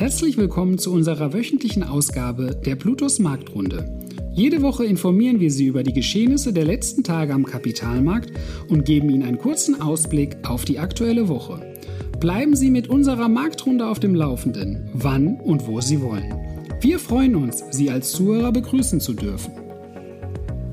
Herzlich 0.00 0.38
willkommen 0.38 0.78
zu 0.78 0.94
unserer 0.94 1.34
wöchentlichen 1.34 1.82
Ausgabe 1.82 2.58
der 2.64 2.74
Plutos 2.74 3.18
Marktrunde. 3.18 4.00
Jede 4.32 4.62
Woche 4.62 4.86
informieren 4.86 5.40
wir 5.40 5.50
Sie 5.50 5.66
über 5.66 5.82
die 5.82 5.92
Geschehnisse 5.92 6.54
der 6.54 6.64
letzten 6.64 7.04
Tage 7.04 7.34
am 7.34 7.44
Kapitalmarkt 7.44 8.32
und 8.70 8.86
geben 8.86 9.10
Ihnen 9.10 9.24
einen 9.24 9.36
kurzen 9.36 9.78
Ausblick 9.82 10.38
auf 10.48 10.64
die 10.64 10.78
aktuelle 10.78 11.28
Woche. 11.28 11.74
Bleiben 12.18 12.56
Sie 12.56 12.70
mit 12.70 12.88
unserer 12.88 13.28
Marktrunde 13.28 13.86
auf 13.86 14.00
dem 14.00 14.14
Laufenden, 14.14 14.88
wann 14.94 15.38
und 15.38 15.66
wo 15.66 15.82
Sie 15.82 16.00
wollen. 16.00 16.34
Wir 16.80 16.98
freuen 16.98 17.36
uns, 17.36 17.62
Sie 17.70 17.90
als 17.90 18.12
Zuhörer 18.12 18.52
begrüßen 18.52 19.00
zu 19.00 19.12
dürfen. 19.12 19.52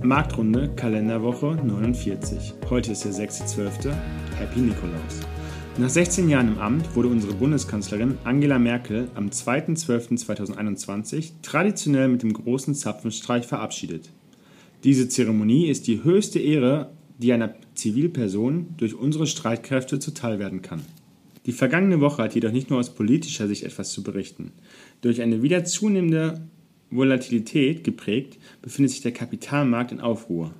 Marktrunde, 0.03 0.69
Kalenderwoche 0.77 1.57
49. 1.65 2.53
Heute 2.69 2.93
ist 2.93 3.03
der 3.03 3.11
6.12. 3.11 3.93
Happy 4.37 4.61
Nikolaus. 4.61 5.19
Nach 5.79 5.89
16 5.89 6.27
Jahren 6.27 6.47
im 6.47 6.57
Amt 6.57 6.95
wurde 6.95 7.07
unsere 7.07 7.35
Bundeskanzlerin 7.35 8.17
Angela 8.23 8.57
Merkel 8.57 9.09
am 9.13 9.29
2.12.2021 9.29 11.33
traditionell 11.43 12.07
mit 12.07 12.23
dem 12.23 12.33
großen 12.33 12.73
Zapfenstreich 12.73 13.45
verabschiedet. 13.45 14.09
Diese 14.83 15.07
Zeremonie 15.07 15.67
ist 15.67 15.85
die 15.85 16.03
höchste 16.03 16.39
Ehre, 16.39 16.89
die 17.19 17.31
einer 17.31 17.53
Zivilperson 17.75 18.69
durch 18.77 18.95
unsere 18.95 19.27
Streitkräfte 19.27 19.99
zuteil 19.99 20.39
werden 20.39 20.63
kann. 20.63 20.81
Die 21.45 21.51
vergangene 21.51 22.01
Woche 22.01 22.23
hat 22.23 22.33
jedoch 22.33 22.51
nicht 22.51 22.71
nur 22.71 22.79
aus 22.79 22.95
politischer 22.95 23.47
Sicht 23.47 23.61
etwas 23.61 23.91
zu 23.91 24.01
berichten. 24.01 24.53
Durch 25.01 25.21
eine 25.21 25.43
wieder 25.43 25.63
zunehmende 25.63 26.41
Volatilität 26.89 27.83
geprägt 27.83 28.39
befindet 28.63 28.93
sich 28.93 29.01
der 29.01 29.13
Kapitalmarkt 29.13 29.91
in 29.91 30.01
Aufruhr. 30.01 30.55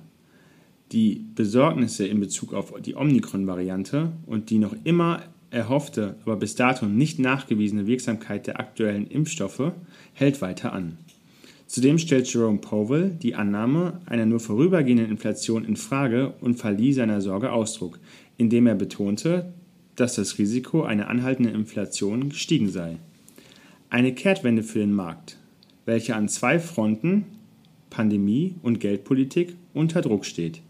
Die 0.92 1.26
Besorgnisse 1.34 2.06
in 2.06 2.20
Bezug 2.20 2.54
auf 2.54 2.72
die 2.80 2.94
Omikron-Variante 2.94 4.12
und 4.26 4.48
die 4.48 4.58
noch 4.58 4.74
immer 4.84 5.22
erhoffte, 5.50 6.16
aber 6.24 6.36
bis 6.36 6.54
dato 6.54 6.86
nicht 6.86 7.18
nachgewiesene 7.18 7.86
Wirksamkeit 7.86 8.46
der 8.46 8.60
aktuellen 8.60 9.06
Impfstoffe 9.06 9.72
hält 10.14 10.40
weiter 10.40 10.72
an. 10.72 10.98
Zudem 11.66 11.98
stellt 11.98 12.32
Jerome 12.32 12.58
Powell 12.58 13.10
die 13.10 13.34
Annahme 13.34 14.00
einer 14.06 14.24
nur 14.24 14.40
vorübergehenden 14.40 15.10
Inflation 15.10 15.66
in 15.66 15.76
Frage 15.76 16.32
und 16.40 16.54
verlieh 16.54 16.94
seiner 16.94 17.20
Sorge 17.20 17.52
Ausdruck, 17.52 17.98
indem 18.38 18.66
er 18.66 18.74
betonte, 18.74 19.52
dass 19.94 20.14
das 20.14 20.38
Risiko 20.38 20.84
einer 20.84 21.08
anhaltenden 21.08 21.54
Inflation 21.54 22.30
gestiegen 22.30 22.70
sei. 22.70 22.96
Eine 23.90 24.14
Kehrtwende 24.14 24.62
für 24.62 24.78
den 24.78 24.94
Markt, 24.94 25.36
welche 25.84 26.16
an 26.16 26.28
zwei 26.28 26.58
Fronten 26.58 27.26
Pandemie 27.90 28.54
und 28.62 28.80
Geldpolitik 28.80 29.56
unter 29.74 30.00
Druck 30.00 30.24
steht. 30.24 30.62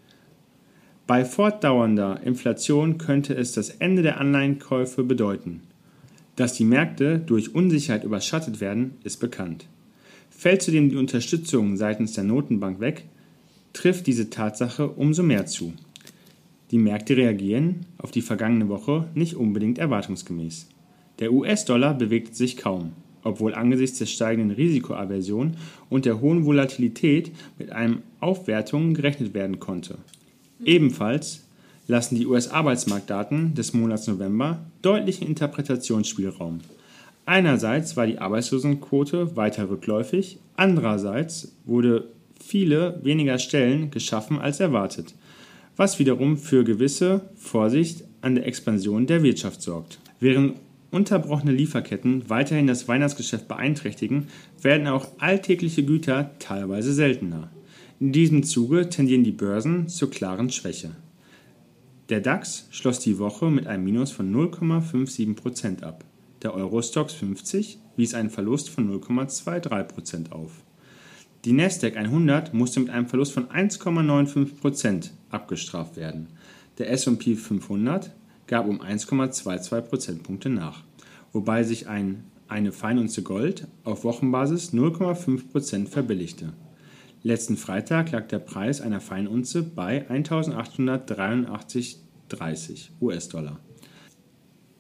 Bei 1.09 1.25
fortdauernder 1.25 2.21
Inflation 2.23 2.99
könnte 2.99 3.35
es 3.35 3.53
das 3.53 3.71
Ende 3.71 4.03
der 4.03 4.21
Anleihenkäufe 4.21 5.03
bedeuten. 5.03 5.63
Dass 6.37 6.53
die 6.53 6.67
Märkte 6.67 7.19
durch 7.19 7.55
Unsicherheit 7.55 8.05
überschattet 8.05 8.61
werden, 8.61 8.97
ist 9.05 9.17
bekannt. 9.17 9.65
Fällt 10.29 10.61
zudem 10.61 10.91
die 10.91 10.97
Unterstützung 10.97 11.79
seitens 11.79 12.13
der 12.13 12.25
Notenbank 12.25 12.81
weg, 12.81 13.05
trifft 13.73 14.07
diese 14.07 14.29
Tatsache 14.29 14.87
umso 14.87 15.23
mehr 15.23 15.47
zu. 15.47 15.73
Die 16.73 16.79
Märkte 16.79 17.17
reagieren 17.17 17.87
auf 17.97 18.11
die 18.11 18.21
vergangene 18.21 18.69
Woche 18.69 19.09
nicht 19.15 19.35
unbedingt 19.35 19.79
erwartungsgemäß. 19.79 20.69
Der 21.21 21.33
US-Dollar 21.33 21.95
bewegt 21.95 22.37
sich 22.37 22.59
kaum, 22.59 22.93
obwohl 23.23 23.55
angesichts 23.55 23.97
der 23.97 24.05
steigenden 24.05 24.51
Risikoaversion 24.51 25.57
und 25.89 26.05
der 26.05 26.21
hohen 26.21 26.45
Volatilität 26.45 27.33
mit 27.59 27.73
einer 27.73 27.97
Aufwertung 28.21 28.93
gerechnet 28.93 29.33
werden 29.33 29.59
konnte. 29.59 29.97
Ebenfalls 30.65 31.45
lassen 31.87 32.17
die 32.17 32.27
US-Arbeitsmarktdaten 32.27 33.55
des 33.55 33.73
Monats 33.73 34.07
November 34.07 34.59
deutlichen 34.83 35.27
Interpretationsspielraum. 35.27 36.61
Einerseits 37.27 37.97
war 37.97 38.07
die 38.07 38.19
Arbeitslosenquote 38.19 39.37
weiter 39.37 39.69
rückläufig, 39.69 40.39
andererseits 40.57 41.53
wurde 41.65 42.09
viele 42.41 43.01
weniger 43.03 43.39
Stellen 43.39 43.91
geschaffen 43.91 44.39
als 44.39 44.61
erwartet, 44.61 45.15
was 45.77 45.99
wiederum 45.99 46.37
für 46.37 46.65
gewisse 46.65 47.29
Vorsicht 47.37 48.05
an 48.21 48.35
der 48.35 48.47
Expansion 48.47 49.07
der 49.07 49.23
Wirtschaft 49.23 49.63
sorgt. 49.63 49.99
Während 50.21 50.57
unterbrochene 50.91 51.53
Lieferketten 51.53 52.29
weiterhin 52.29 52.67
das 52.67 52.89
Weihnachtsgeschäft 52.89 53.47
beeinträchtigen, 53.47 54.29
werden 54.63 54.87
auch 54.87 55.09
alltägliche 55.19 55.85
Güter 55.85 56.31
teilweise 56.39 56.93
seltener. 56.93 57.51
In 58.01 58.13
diesem 58.13 58.45
Zuge 58.45 58.89
tendieren 58.89 59.25
die 59.25 59.33
Börsen 59.33 59.89
zur 59.89 60.09
klaren 60.09 60.51
Schwäche. 60.51 60.93
Der 62.11 62.21
DAX 62.21 62.69
schloss 62.71 63.01
die 63.01 63.19
Woche 63.19 63.51
mit 63.51 63.67
einem 63.67 63.83
Minus 63.83 64.13
von 64.13 64.33
0,57% 64.33 65.83
ab. 65.83 66.05
Der 66.43 66.55
Eurostox 66.55 67.13
50 67.15 67.81
wies 67.97 68.15
einen 68.15 68.31
Verlust 68.31 68.71
von 68.71 68.89
0,23% 68.89 70.31
auf. 70.31 70.53
Die 71.45 71.53
Nasdaq 71.53 71.97
100 71.97 72.55
musste 72.55 72.79
mit 72.79 72.91
einem 72.91 73.09
Verlust 73.09 73.33
von 73.33 73.49
1,95% 73.49 75.11
abgestraft 75.31 75.97
werden. 75.97 76.29
Der 76.79 76.91
S&P 76.93 77.35
500 77.35 78.15
gab 78.47 78.69
um 78.69 78.81
1,22 78.81 79.81
Prozentpunkte 79.81 80.51
nach, 80.51 80.85
wobei 81.33 81.65
sich 81.65 81.89
ein, 81.89 82.23
eine 82.47 82.71
Feinunze 82.71 83.25
Gold 83.25 83.67
auf 83.83 84.05
Wochenbasis 84.05 84.73
0,5% 84.73 85.89
verbilligte. 85.89 86.53
Letzten 87.23 87.57
Freitag 87.57 88.11
lag 88.13 88.29
der 88.29 88.39
Preis 88.39 88.81
einer 88.81 89.01
Feinunze 89.01 89.63
bei 89.63 90.09
1883,30 90.09 92.91
US-Dollar. 93.01 93.59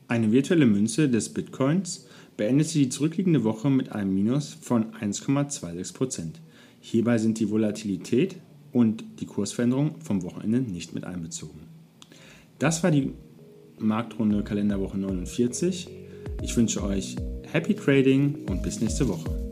Eine 0.06 0.31
virtuelle 0.32 0.66
Münze 0.66 1.09
des 1.09 1.34
Bitcoins 1.34 2.06
beendete 2.37 2.75
die 2.75 2.88
zurückliegende 2.88 3.43
Woche 3.44 3.69
mit 3.69 3.93
einem 3.93 4.15
Minus 4.15 4.54
von 4.54 4.93
1,26%. 4.93 6.34
Hierbei 6.81 7.19
sind 7.19 7.41
die 7.41 7.50
Volatilität 7.50 8.37
und 8.72 9.04
die 9.21 9.27
Kursveränderung 9.27 10.00
vom 10.00 10.22
Wochenende 10.22 10.60
nicht 10.60 10.94
mit 10.94 11.04
einbezogen. 11.04 11.60
Das 12.59 12.82
war 12.84 12.91
die 12.91 13.12
Marktrunde 13.78 14.43
Kalenderwoche 14.44 14.98
49. 14.98 15.88
Ich 16.43 16.56
wünsche 16.56 16.82
euch 16.84 17.16
Happy 17.50 17.75
Trading 17.75 18.47
und 18.48 18.62
bis 18.62 18.81
nächste 18.81 19.09
Woche. 19.09 19.47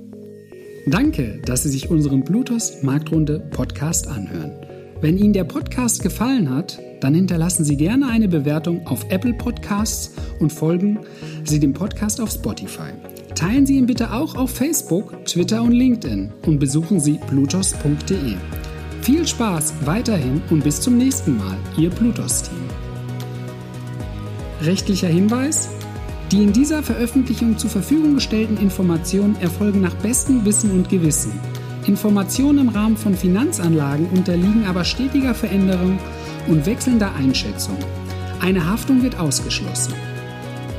Danke, 0.89 1.41
dass 1.45 1.65
Sie 1.65 1.69
sich 1.69 1.91
unseren 1.91 2.23
Bluetooth 2.23 2.83
Marktrunde 2.83 3.41
Podcast 3.41 4.07
anhören. 4.07 4.53
Wenn 5.01 5.19
Ihnen 5.19 5.33
der 5.33 5.43
Podcast 5.43 6.01
gefallen 6.01 6.49
hat, 6.49 6.79
dann 7.01 7.13
hinterlassen 7.13 7.65
Sie 7.65 7.77
gerne 7.77 8.07
eine 8.07 8.29
Bewertung 8.29 8.87
auf 8.87 9.05
Apple 9.11 9.35
Podcasts 9.35 10.13
und 10.39 10.53
folgen 10.53 11.01
Sie 11.43 11.59
dem 11.59 11.73
Podcast 11.73 12.21
auf 12.21 12.31
Spotify. 12.31 12.93
Teilen 13.35 13.67
Sie 13.67 13.77
ihn 13.77 13.87
bitte 13.87 14.13
auch 14.13 14.37
auf 14.37 14.53
Facebook, 14.53 15.25
Twitter 15.27 15.61
und 15.61 15.73
LinkedIn 15.73 16.33
und 16.47 16.61
besuchen 16.61 17.01
Sie 17.01 17.19
blutos.de. 17.31 18.37
Viel 19.03 19.27
Spaß 19.27 19.75
weiterhin 19.85 20.41
und 20.51 20.63
bis 20.63 20.81
zum 20.81 20.97
nächsten 20.97 21.37
Mal, 21.37 21.57
Ihr 21.77 21.91
Blutos-Team. 21.91 22.63
Rechtlicher 24.63 25.09
Hinweis? 25.09 25.69
Die 26.33 26.43
in 26.43 26.53
dieser 26.53 26.83
Veröffentlichung 26.83 27.57
zur 27.57 27.71
Verfügung 27.71 28.17
gestellten 28.17 28.57
Informationen 28.57 29.37
erfolgen 29.41 29.81
nach 29.81 29.95
bestem 29.95 30.45
Wissen 30.45 30.73
und 30.73 30.89
Gewissen. 30.89 31.33
Informationen 31.87 32.67
im 32.67 32.69
Rahmen 32.69 32.97
von 32.97 33.15
Finanzanlagen 33.15 34.09
unterliegen 34.09 34.65
aber 34.67 34.83
stetiger 34.83 35.35
Veränderung 35.35 36.01
und 36.49 36.67
wechselnder 36.67 37.15
Einschätzung. 37.15 37.77
Eine 38.41 38.69
Haftung 38.69 39.05
wird 39.05 39.21
ausgeschlossen. 39.21 39.95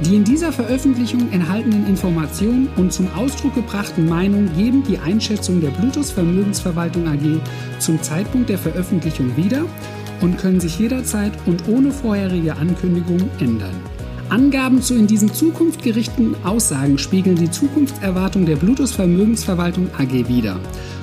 Die 0.06 0.16
in 0.16 0.26
dieser 0.26 0.52
Veröffentlichung 0.52 1.32
enthaltenen 1.32 1.88
Informationen 1.88 2.68
und 2.76 2.92
zum 2.92 3.08
Ausdruck 3.16 3.56
gebrachten 3.56 4.08
Meinungen 4.08 4.52
geben 4.56 4.84
die 4.84 5.00
Einschätzung 5.00 5.62
der 5.62 5.70
Bluetooth 5.70 6.08
Vermögensverwaltung 6.08 7.08
AG 7.08 7.40
zum 7.80 8.02
Zeitpunkt 8.04 8.50
der 8.50 8.60
Veröffentlichung 8.60 9.36
wieder 9.38 9.64
und 10.20 10.38
können 10.38 10.60
sich 10.60 10.78
jederzeit 10.78 11.32
und 11.46 11.68
ohne 11.70 11.92
vorherige 11.92 12.56
Ankündigung 12.58 13.30
ändern. 13.40 13.97
Angaben 14.30 14.82
zu 14.82 14.96
in 14.96 15.08
diesen 15.08 15.34
Zukunft 15.34 15.84
gerichteten 15.84 16.36
Aussagen 16.44 16.98
spiegeln 16.98 17.38
die 17.38 17.50
Zukunftserwartung 17.50 18.46
der 18.46 18.58
Bluetooth 18.58 18.90
Vermögensverwaltung 18.90 19.90
AG 19.98 20.28
wider, 20.28 20.60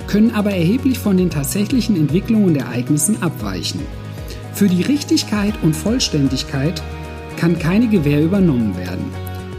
können 0.07 0.35
aber 0.35 0.51
erheblich 0.51 0.99
von 0.99 1.17
den 1.17 1.31
tatsächlichen 1.31 1.97
Entwicklungen 1.97 2.49
und 2.49 2.57
Ereignissen 2.57 3.23
abweichen. 3.23 3.81
Für 4.53 4.69
die 4.69 4.83
Richtigkeit 4.83 5.55
und 5.63 5.75
Vollständigkeit 5.75 6.83
kann 7.37 7.59
keine 7.59 7.89
Gewähr 7.89 8.23
übernommen 8.23 8.77
werden. 8.77 9.07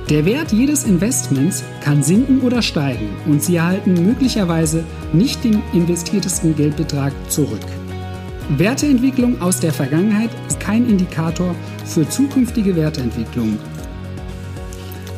Der 0.10 0.26
Wert 0.26 0.52
jedes 0.52 0.84
Investments 0.84 1.64
kann 1.84 2.04
sinken 2.04 2.42
oder 2.42 2.62
steigen 2.62 3.10
und 3.26 3.42
Sie 3.42 3.56
erhalten 3.56 3.94
möglicherweise 4.06 4.84
nicht 5.14 5.44
den 5.44 5.64
investiertesten 5.74 6.56
Geldbetrag 6.56 7.12
zurück. 7.30 7.66
Werteentwicklung 8.50 9.42
aus 9.42 9.60
der 9.60 9.74
Vergangenheit 9.74 10.30
ist 10.48 10.60
kein 10.60 10.88
Indikator 10.88 11.56
für 11.84 12.08
zukünftige 12.08 12.76
Werteentwicklung. 12.76 13.58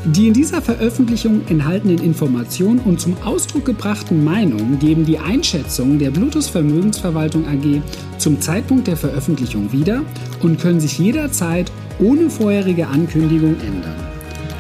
Die 0.06 0.28
in 0.28 0.34
dieser 0.34 0.62
Veröffentlichung 0.62 1.42
enthaltenen 1.50 1.98
Informationen 1.98 2.80
und 2.80 3.02
zum 3.02 3.18
Ausdruck 3.26 3.66
gebrachten 3.66 4.24
Meinungen 4.24 4.80
geben 4.80 5.06
die 5.06 5.20
Einschätzung 5.20 6.00
der 6.00 6.12
Bluetooth 6.12 6.46
Vermögensverwaltung 6.46 7.46
AG 7.46 7.82
zum 8.18 8.40
Zeitpunkt 8.40 8.88
der 8.88 8.96
Veröffentlichung 8.96 9.74
wieder 9.74 10.04
und 10.42 10.62
können 10.62 10.80
sich 10.80 10.98
jederzeit 10.98 11.70
ohne 12.00 12.30
vorherige 12.30 12.88
Ankündigung 12.88 13.58
ändern. 13.60 13.96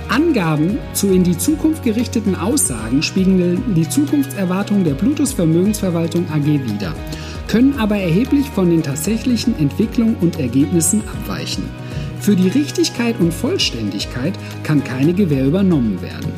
Angaben 0.10 0.78
zu 0.94 1.08
in 1.08 1.24
die 1.24 1.38
Zukunft 1.38 1.84
gerichteten 1.84 2.36
Aussagen 2.36 3.02
spiegeln 3.02 3.76
die 3.76 3.88
Zukunftserwartungen 3.88 4.84
der 4.84 4.94
Plutus 4.94 5.32
Vermögensverwaltung 5.32 6.26
AG 6.30 6.46
wider, 6.46 6.94
können 7.48 7.78
aber 7.78 7.98
erheblich 7.98 8.50
von 8.50 8.70
den 8.70 8.84
tatsächlichen 8.84 9.58
Entwicklungen 9.60 10.16
und 10.22 10.40
Ergebnissen 10.40 11.02
abweichen. 11.08 11.64
Für 12.20 12.36
die 12.36 12.50
Richtigkeit 12.50 13.20
und 13.20 13.34
Vollständigkeit 13.34 14.34
kann 14.64 14.84
keine 14.84 15.14
Gewähr 15.14 15.46
übernommen 15.46 16.02
werden. 16.02 16.32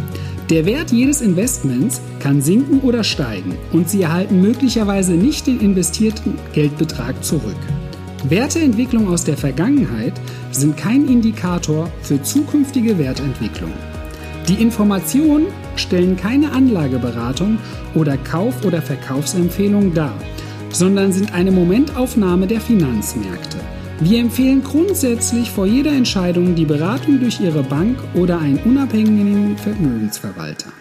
Der 0.50 0.66
Wert 0.66 0.92
jedes 0.92 1.22
Investments 1.22 2.02
kann 2.20 2.42
sinken 2.42 2.80
oder 2.80 3.04
steigen 3.04 3.56
und 3.72 3.88
Sie 3.90 4.02
erhalten 4.02 4.42
möglicherweise 4.42 5.14
nicht 5.14 5.46
den 5.46 5.60
investierten 5.60 6.34
Geldbetrag 6.54 7.24
zurück. 7.24 7.56
Werteentwicklung 8.28 9.08
aus 9.08 9.24
der 9.24 9.38
Vergangenheit 9.38 10.14
sind 10.52 10.76
kein 10.76 11.08
Indikator 11.08 11.90
für 12.02 12.22
zukünftige 12.22 12.98
Wertentwicklung. 12.98 13.72
Die 14.48 14.56
Informationen 14.56 15.48
stellen 15.76 16.18
keine 16.18 16.52
Anlageberatung 16.52 17.60
oder 17.94 18.18
Kauf- 18.18 18.66
oder 18.66 18.82
Verkaufsempfehlung 18.82 19.94
dar, 19.94 20.16
sondern 20.76 21.12
sind 21.12 21.34
eine 21.34 21.52
Momentaufnahme 21.52 22.48
der 22.48 22.62
Finanzmärkte. 22.62 23.58
Wir 24.02 24.20
empfehlen 24.20 24.64
grundsätzlich 24.64 25.52
vor 25.52 25.66
jeder 25.66 25.92
Entscheidung 25.92 26.56
die 26.56 26.66
Beratung 26.66 27.20
durch 27.20 27.42
Ihre 27.42 27.64
Bank 27.64 27.98
oder 28.14 28.40
einen 28.40 28.60
unabhängigen 28.60 29.58
Vermögensverwalter. 29.58 30.72